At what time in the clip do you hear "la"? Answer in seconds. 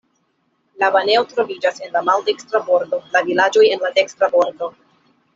0.83-0.87, 1.97-2.01, 3.17-3.21, 3.87-3.93